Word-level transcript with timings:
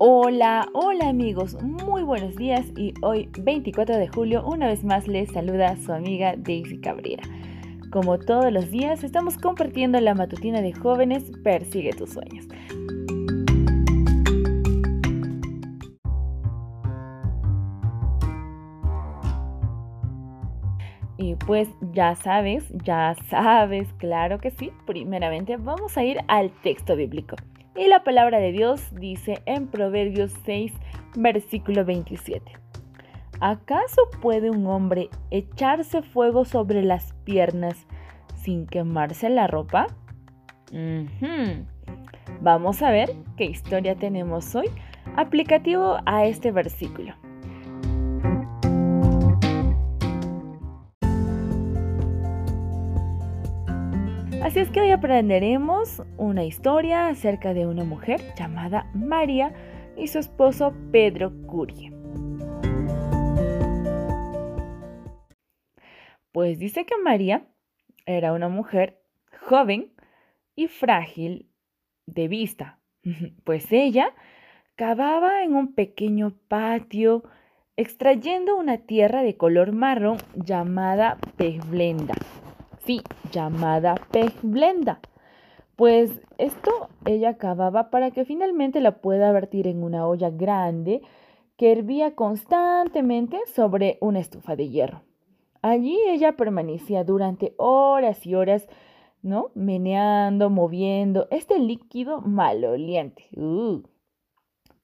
Hola, 0.00 0.68
hola 0.72 1.08
amigos, 1.08 1.56
muy 1.62 2.02
buenos 2.02 2.34
días 2.34 2.66
y 2.76 2.94
hoy 3.00 3.28
24 3.38 3.96
de 3.96 4.08
julio 4.08 4.44
una 4.44 4.66
vez 4.66 4.82
más 4.82 5.06
les 5.06 5.30
saluda 5.30 5.76
su 5.76 5.92
amiga 5.92 6.34
Daisy 6.36 6.78
Cabrera. 6.78 7.22
Como 7.92 8.18
todos 8.18 8.52
los 8.52 8.72
días 8.72 9.04
estamos 9.04 9.38
compartiendo 9.38 10.00
la 10.00 10.16
matutina 10.16 10.60
de 10.62 10.72
jóvenes 10.72 11.30
Persigue 11.44 11.92
tus 11.92 12.10
sueños. 12.10 12.48
Y 21.16 21.36
pues 21.36 21.68
ya 21.92 22.16
sabes, 22.16 22.64
ya 22.84 23.14
sabes, 23.30 23.92
claro 23.98 24.40
que 24.40 24.50
sí, 24.50 24.72
primeramente 24.86 25.56
vamos 25.56 25.96
a 25.96 26.02
ir 26.02 26.18
al 26.26 26.50
texto 26.62 26.96
bíblico. 26.96 27.36
Y 27.76 27.88
la 27.88 28.04
palabra 28.04 28.38
de 28.38 28.52
Dios 28.52 28.82
dice 28.92 29.42
en 29.46 29.66
Proverbios 29.66 30.32
6, 30.44 30.72
versículo 31.16 31.84
27. 31.84 32.52
¿Acaso 33.40 34.02
puede 34.22 34.50
un 34.50 34.66
hombre 34.66 35.08
echarse 35.30 36.02
fuego 36.02 36.44
sobre 36.44 36.82
las 36.82 37.14
piernas 37.24 37.86
sin 38.36 38.66
quemarse 38.66 39.28
la 39.28 39.48
ropa? 39.48 39.88
Vamos 42.40 42.82
a 42.82 42.90
ver 42.90 43.10
qué 43.36 43.44
historia 43.44 43.96
tenemos 43.96 44.54
hoy 44.54 44.70
aplicativo 45.16 45.98
a 46.06 46.26
este 46.26 46.52
versículo. 46.52 47.14
Así 54.44 54.58
es 54.58 54.68
que 54.68 54.82
hoy 54.82 54.90
aprenderemos 54.90 56.02
una 56.18 56.44
historia 56.44 57.08
acerca 57.08 57.54
de 57.54 57.66
una 57.66 57.82
mujer 57.82 58.20
llamada 58.38 58.90
María 58.92 59.54
y 59.96 60.08
su 60.08 60.18
esposo 60.18 60.74
Pedro 60.92 61.32
Curie. 61.46 61.90
Pues 66.30 66.58
dice 66.58 66.84
que 66.84 66.98
María 66.98 67.46
era 68.04 68.34
una 68.34 68.50
mujer 68.50 69.00
joven 69.48 69.94
y 70.54 70.68
frágil 70.68 71.48
de 72.04 72.28
vista, 72.28 72.80
pues 73.44 73.72
ella 73.72 74.12
cavaba 74.76 75.42
en 75.42 75.54
un 75.54 75.74
pequeño 75.74 76.34
patio 76.48 77.24
extrayendo 77.76 78.56
una 78.56 78.76
tierra 78.76 79.22
de 79.22 79.38
color 79.38 79.72
marrón 79.72 80.18
llamada 80.34 81.16
pezblenda 81.38 82.14
sí, 82.84 83.02
llamada 83.32 83.96
blenda. 84.42 85.00
Pues 85.76 86.20
esto 86.38 86.88
ella 87.04 87.36
cavaba 87.36 87.90
para 87.90 88.10
que 88.12 88.24
finalmente 88.24 88.80
la 88.80 89.00
pueda 89.00 89.32
vertir 89.32 89.66
en 89.66 89.82
una 89.82 90.06
olla 90.06 90.30
grande 90.30 91.02
que 91.56 91.72
hervía 91.72 92.14
constantemente 92.14 93.40
sobre 93.54 93.98
una 94.00 94.20
estufa 94.20 94.56
de 94.56 94.68
hierro. 94.68 95.02
Allí 95.62 95.98
ella 96.08 96.36
permanecía 96.36 97.04
durante 97.04 97.54
horas 97.56 98.24
y 98.26 98.34
horas, 98.34 98.68
¿no? 99.22 99.50
Meneando, 99.54 100.50
moviendo 100.50 101.26
este 101.30 101.58
líquido 101.58 102.20
maloliente. 102.20 103.24
Uh, 103.36 103.82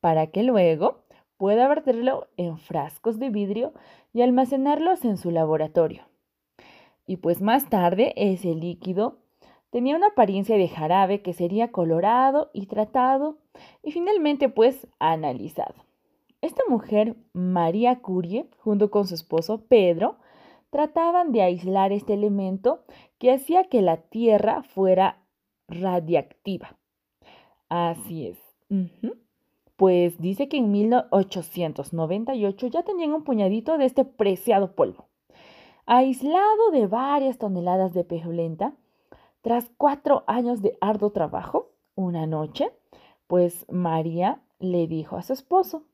para 0.00 0.28
que 0.28 0.42
luego 0.42 1.04
pueda 1.36 1.66
verterlo 1.66 2.28
en 2.36 2.58
frascos 2.58 3.18
de 3.18 3.30
vidrio 3.30 3.72
y 4.12 4.22
almacenarlos 4.22 5.04
en 5.04 5.16
su 5.16 5.30
laboratorio 5.30 6.04
y 7.06 7.16
pues 7.16 7.40
más 7.40 7.68
tarde 7.70 8.12
ese 8.16 8.54
líquido 8.54 9.18
tenía 9.70 9.96
una 9.96 10.08
apariencia 10.08 10.56
de 10.56 10.68
jarabe 10.68 11.22
que 11.22 11.32
sería 11.32 11.70
colorado 11.70 12.50
y 12.52 12.66
tratado 12.66 13.38
y 13.82 13.92
finalmente 13.92 14.48
pues 14.48 14.86
analizado. 14.98 15.74
Esta 16.42 16.62
mujer, 16.68 17.16
María 17.32 18.00
Curie, 18.00 18.48
junto 18.58 18.90
con 18.90 19.06
su 19.06 19.14
esposo 19.14 19.62
Pedro, 19.68 20.16
trataban 20.70 21.32
de 21.32 21.42
aislar 21.42 21.92
este 21.92 22.14
elemento 22.14 22.84
que 23.18 23.32
hacía 23.32 23.64
que 23.64 23.82
la 23.82 23.96
Tierra 23.96 24.62
fuera 24.62 25.22
radiactiva. 25.68 26.76
Así 27.68 28.28
es. 28.28 28.38
Pues 29.76 30.20
dice 30.20 30.48
que 30.48 30.58
en 30.58 30.70
1898 30.70 32.66
ya 32.68 32.82
tenían 32.82 33.12
un 33.12 33.24
puñadito 33.24 33.76
de 33.78 33.86
este 33.86 34.04
preciado 34.04 34.74
polvo. 34.74 35.05
Aislado 35.88 36.72
de 36.72 36.88
varias 36.88 37.38
toneladas 37.38 37.94
de 37.94 38.02
pejolenta, 38.02 38.74
tras 39.40 39.70
cuatro 39.76 40.24
años 40.26 40.60
de 40.60 40.76
arduo 40.80 41.12
trabajo, 41.12 41.70
una 41.94 42.26
noche, 42.26 42.72
pues 43.28 43.64
María 43.70 44.42
le 44.58 44.88
dijo 44.88 45.16
a 45.16 45.22
su 45.22 45.32
esposo, 45.32 45.84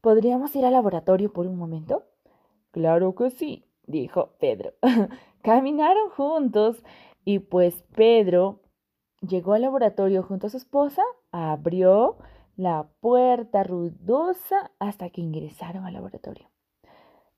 ¿podríamos 0.00 0.56
ir 0.56 0.64
al 0.64 0.72
laboratorio 0.72 1.34
por 1.34 1.46
un 1.46 1.58
momento? 1.58 2.04
Claro 2.70 3.14
que 3.14 3.28
sí, 3.28 3.66
dijo 3.86 4.30
Pedro. 4.40 4.72
Caminaron 5.42 6.08
juntos 6.08 6.82
y 7.22 7.40
pues 7.40 7.82
Pedro 7.94 8.60
llegó 9.20 9.52
al 9.52 9.62
laboratorio 9.62 10.22
junto 10.22 10.46
a 10.46 10.50
su 10.50 10.56
esposa, 10.56 11.02
abrió 11.30 12.16
la 12.56 12.88
puerta 13.00 13.64
ruidosa 13.64 14.70
hasta 14.78 15.10
que 15.10 15.20
ingresaron 15.20 15.84
al 15.84 15.92
laboratorio. 15.92 16.51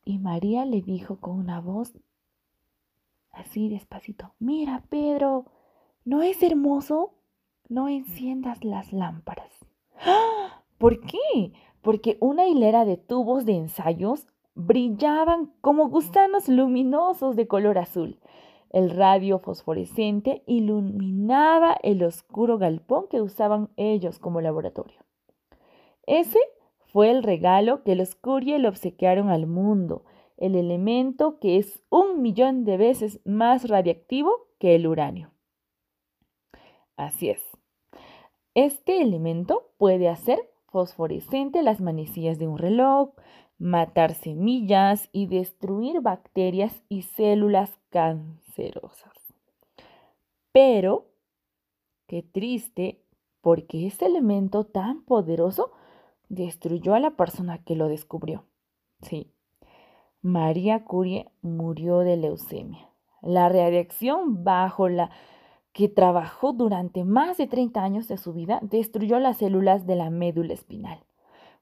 Y 0.04 0.18
María 0.18 0.64
le 0.64 0.82
dijo 0.82 1.16
con 1.20 1.38
una 1.38 1.60
voz 1.60 1.92
así 3.32 3.68
despacito, 3.68 4.34
mira 4.38 4.84
Pedro, 4.88 5.46
¿no 6.04 6.22
es 6.22 6.42
hermoso? 6.42 7.14
No 7.68 7.88
enciendas 7.88 8.64
las 8.64 8.92
lámparas. 8.92 9.50
¡Ah! 10.00 10.62
¿Por 10.78 11.00
qué? 11.00 11.52
Porque 11.80 12.18
una 12.20 12.46
hilera 12.46 12.84
de 12.84 12.96
tubos 12.96 13.44
de 13.46 13.56
ensayos 13.56 14.26
brillaban 14.54 15.52
como 15.60 15.88
gusanos 15.88 16.48
luminosos 16.48 17.36
de 17.36 17.48
color 17.48 17.78
azul. 17.78 18.20
El 18.70 18.90
radio 18.90 19.38
fosforescente 19.38 20.42
iluminaba 20.46 21.76
el 21.82 22.02
oscuro 22.02 22.58
galpón 22.58 23.06
que 23.08 23.20
usaban 23.20 23.70
ellos 23.76 24.18
como 24.18 24.40
laboratorio. 24.40 25.00
Ese 26.06 26.38
fue 26.94 27.10
el 27.10 27.24
regalo 27.24 27.82
que 27.82 27.96
los 27.96 28.14
Curie 28.14 28.60
le 28.60 28.68
obsequiaron 28.68 29.28
al 29.28 29.48
mundo, 29.48 30.04
el 30.36 30.54
elemento 30.54 31.40
que 31.40 31.58
es 31.58 31.82
un 31.90 32.22
millón 32.22 32.64
de 32.64 32.76
veces 32.76 33.18
más 33.24 33.68
radiactivo 33.68 34.46
que 34.60 34.76
el 34.76 34.86
uranio. 34.86 35.32
Así 36.96 37.30
es. 37.30 37.42
Este 38.54 39.02
elemento 39.02 39.72
puede 39.76 40.08
hacer 40.08 40.38
fosforescente 40.66 41.64
las 41.64 41.80
manecillas 41.80 42.38
de 42.38 42.46
un 42.46 42.58
reloj, 42.58 43.10
matar 43.58 44.14
semillas 44.14 45.08
y 45.10 45.26
destruir 45.26 46.00
bacterias 46.00 46.84
y 46.88 47.02
células 47.02 47.76
cancerosas. 47.90 49.34
Pero, 50.52 51.08
qué 52.06 52.22
triste, 52.22 53.02
porque 53.40 53.88
este 53.88 54.06
elemento 54.06 54.62
tan 54.62 55.02
poderoso 55.02 55.72
destruyó 56.28 56.94
a 56.94 57.00
la 57.00 57.12
persona 57.12 57.58
que 57.58 57.76
lo 57.76 57.88
descubrió. 57.88 58.44
Sí, 59.02 59.32
María 60.22 60.84
Curie 60.84 61.30
murió 61.42 61.98
de 61.98 62.16
leucemia. 62.16 62.88
La 63.20 63.48
radiación 63.48 64.42
bajo 64.42 64.88
la 64.88 65.10
que 65.74 65.88
trabajó 65.88 66.52
durante 66.52 67.04
más 67.04 67.36
de 67.36 67.46
30 67.46 67.82
años 67.82 68.08
de 68.08 68.16
su 68.16 68.32
vida 68.32 68.60
destruyó 68.62 69.18
las 69.18 69.38
células 69.38 69.86
de 69.86 69.96
la 69.96 70.08
médula 70.08 70.54
espinal, 70.54 71.04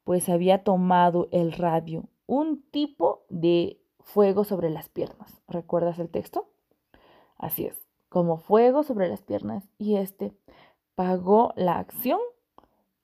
pues 0.04 0.28
había 0.28 0.62
tomado 0.62 1.28
el 1.32 1.52
radio, 1.52 2.04
un 2.26 2.62
tipo 2.70 3.24
de 3.30 3.80
fuego 4.00 4.44
sobre 4.44 4.70
las 4.70 4.88
piernas. 4.88 5.42
¿Recuerdas 5.48 5.98
el 5.98 6.10
texto? 6.10 6.46
Así 7.38 7.64
es, 7.64 7.88
como 8.08 8.36
fuego 8.36 8.82
sobre 8.82 9.08
las 9.08 9.22
piernas 9.22 9.64
y 9.78 9.96
este 9.96 10.32
pagó 10.94 11.52
la 11.56 11.78
acción 11.78 12.20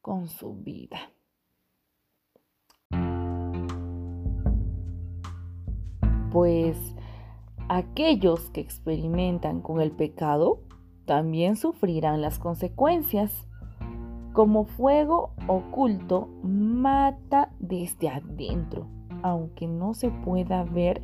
con 0.03 0.29
su 0.29 0.55
vida. 0.55 1.11
Pues 6.33 6.77
aquellos 7.69 8.51
que 8.51 8.61
experimentan 8.61 9.61
con 9.61 9.81
el 9.81 9.93
pecado 9.93 10.61
también 11.05 11.57
sufrirán 11.57 12.21
las 12.21 12.39
consecuencias. 12.39 13.47
Como 14.33 14.65
fuego 14.65 15.33
oculto 15.49 16.29
mata 16.43 17.51
desde 17.59 18.09
adentro, 18.09 18.87
aunque 19.23 19.67
no 19.67 19.95
se 19.95 20.11
pueda 20.11 20.63
ver 20.65 21.03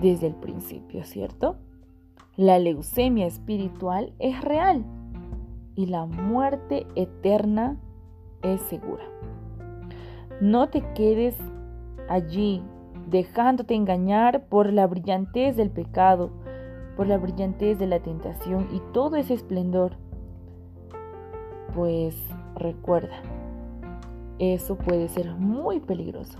desde 0.00 0.28
el 0.28 0.34
principio, 0.34 1.04
¿cierto? 1.04 1.56
La 2.36 2.58
leucemia 2.58 3.26
espiritual 3.26 4.12
es 4.18 4.40
real 4.40 4.84
y 5.74 5.86
la 5.86 6.06
muerte 6.06 6.86
eterna 6.94 7.76
es 8.42 8.60
segura. 8.62 9.04
No 10.40 10.68
te 10.68 10.80
quedes 10.94 11.36
allí 12.08 12.62
dejándote 13.10 13.74
engañar 13.74 14.46
por 14.46 14.72
la 14.72 14.86
brillantez 14.86 15.56
del 15.56 15.70
pecado, 15.70 16.30
por 16.96 17.06
la 17.06 17.18
brillantez 17.18 17.78
de 17.78 17.86
la 17.86 18.00
tentación 18.00 18.68
y 18.72 18.80
todo 18.92 19.16
ese 19.16 19.34
esplendor. 19.34 19.96
Pues 21.74 22.16
recuerda, 22.54 23.16
Eso 24.38 24.76
puede 24.76 25.08
ser 25.08 25.32
muy 25.34 25.78
peligroso 25.78 26.38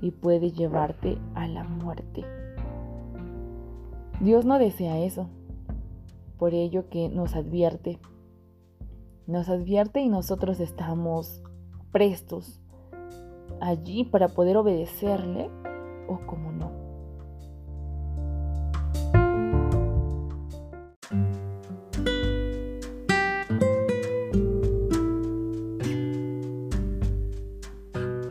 y 0.00 0.10
puede 0.10 0.50
llevarte 0.50 1.18
a 1.34 1.46
la 1.46 1.64
muerte. 1.64 2.24
Dios 4.20 4.46
no 4.46 4.58
desea 4.58 4.98
eso. 4.98 5.28
Por 6.38 6.54
ello 6.54 6.88
que 6.88 7.08
nos 7.08 7.36
advierte. 7.36 7.98
Nos 9.26 9.48
advierte 9.48 10.00
y 10.00 10.08
nosotros 10.08 10.60
estamos 10.60 11.42
prestos 11.92 12.60
allí 13.60 14.04
para 14.04 14.28
poder 14.28 14.56
obedecerle 14.56 15.50
o 16.06 16.18
como 16.26 16.52
no. 16.52 16.70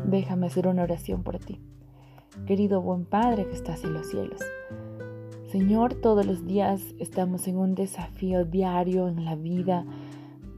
Déjame 0.05 0.45
hacer 0.47 0.67
una 0.67 0.83
oración 0.83 1.23
por 1.23 1.39
ti. 1.39 1.59
Querido 2.45 2.81
buen 2.81 3.05
Padre 3.05 3.47
que 3.47 3.55
estás 3.55 3.83
en 3.83 3.93
los 3.93 4.07
cielos. 4.07 4.41
Señor, 5.47 5.95
todos 5.95 6.25
los 6.25 6.45
días 6.45 6.81
estamos 6.99 7.47
en 7.47 7.57
un 7.57 7.73
desafío 7.73 8.43
diario 8.43 9.07
en 9.07 9.23
la 9.23 9.35
vida, 9.35 9.85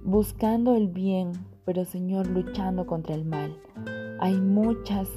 buscando 0.03 0.75
el 0.75 0.87
bien, 0.87 1.33
pero 1.65 1.85
Señor, 1.85 2.27
luchando 2.27 2.85
contra 2.85 3.13
el 3.15 3.25
mal. 3.25 3.57
Hay 4.19 4.39
muchas 4.39 5.09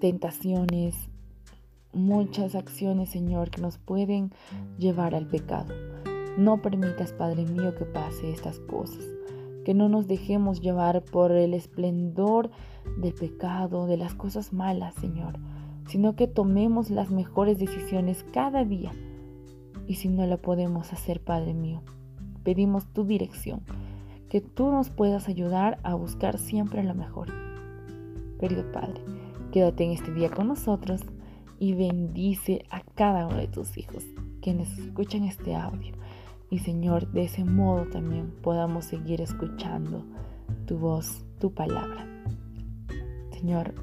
tentaciones, 0.00 0.94
muchas 1.92 2.54
acciones, 2.54 3.10
Señor, 3.10 3.50
que 3.50 3.60
nos 3.60 3.78
pueden 3.78 4.32
llevar 4.78 5.14
al 5.14 5.26
pecado. 5.26 5.74
No 6.36 6.62
permitas, 6.62 7.12
Padre 7.12 7.44
mío, 7.44 7.74
que 7.74 7.84
pase 7.84 8.30
estas 8.30 8.60
cosas. 8.60 9.04
Que 9.64 9.74
no 9.74 9.88
nos 9.88 10.06
dejemos 10.06 10.60
llevar 10.60 11.04
por 11.04 11.32
el 11.32 11.52
esplendor 11.54 12.50
del 12.96 13.12
pecado, 13.12 13.86
de 13.86 13.96
las 13.96 14.14
cosas 14.14 14.52
malas, 14.52 14.94
Señor 14.94 15.38
sino 15.88 16.16
que 16.16 16.28
tomemos 16.28 16.90
las 16.90 17.10
mejores 17.10 17.58
decisiones 17.58 18.24
cada 18.32 18.64
día. 18.64 18.92
Y 19.86 19.94
si 19.94 20.08
no 20.08 20.26
la 20.26 20.36
podemos 20.36 20.92
hacer, 20.92 21.20
Padre 21.20 21.54
mío, 21.54 21.82
pedimos 22.44 22.86
tu 22.92 23.04
dirección, 23.04 23.62
que 24.28 24.42
tú 24.42 24.70
nos 24.70 24.90
puedas 24.90 25.28
ayudar 25.28 25.78
a 25.82 25.94
buscar 25.94 26.38
siempre 26.38 26.84
lo 26.84 26.94
mejor. 26.94 27.28
Querido 28.38 28.70
Padre, 28.70 29.00
quédate 29.58 29.82
en 29.82 29.90
este 29.90 30.12
día 30.12 30.30
con 30.30 30.46
nosotros 30.46 31.00
y 31.58 31.74
bendice 31.74 32.64
a 32.70 32.80
cada 32.94 33.26
uno 33.26 33.38
de 33.38 33.48
tus 33.48 33.76
hijos 33.76 34.04
quienes 34.40 34.78
escuchan 34.78 35.24
este 35.24 35.56
audio. 35.56 35.94
Y 36.48 36.60
Señor, 36.60 37.10
de 37.10 37.24
ese 37.24 37.44
modo 37.44 37.84
también 37.86 38.30
podamos 38.40 38.84
seguir 38.84 39.20
escuchando 39.20 40.04
tu 40.66 40.78
voz, 40.78 41.24
tu 41.40 41.52
palabra. 41.52 42.06
Señor, 43.32 43.74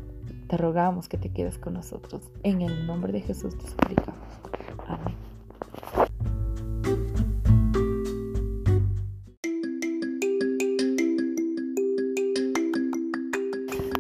te 0.47 0.55
rogamos 0.55 1.09
que 1.09 1.17
te 1.17 1.33
quedes 1.33 1.57
con 1.57 1.73
nosotros. 1.73 2.21
En 2.43 2.61
el 2.61 2.87
nombre 2.87 3.11
de 3.11 3.19
Jesús 3.19 3.57
te 3.57 3.67
suplicamos. 3.67 4.24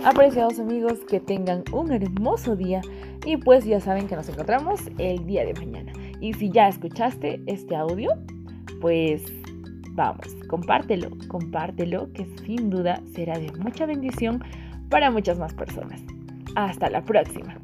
Apreciados 0.05 0.59
amigos, 0.59 0.99
que 1.09 1.19
tengan 1.19 1.63
un 1.71 1.91
hermoso 1.91 2.55
día 2.55 2.81
y 3.25 3.37
pues 3.37 3.65
ya 3.65 3.79
saben 3.79 4.07
que 4.07 4.15
nos 4.15 4.29
encontramos 4.29 4.79
el 4.99 5.25
día 5.25 5.43
de 5.43 5.55
mañana. 5.55 5.91
Y 6.21 6.33
si 6.33 6.51
ya 6.51 6.67
escuchaste 6.67 7.41
este 7.47 7.75
audio, 7.75 8.11
pues 8.81 9.23
vamos, 9.93 10.27
compártelo, 10.47 11.09
compártelo 11.27 12.13
que 12.13 12.27
sin 12.45 12.69
duda 12.69 13.01
será 13.15 13.39
de 13.39 13.51
mucha 13.53 13.87
bendición 13.87 14.43
para 14.89 15.09
muchas 15.09 15.39
más 15.39 15.55
personas. 15.55 15.99
Hasta 16.55 16.87
la 16.91 17.03
próxima. 17.03 17.57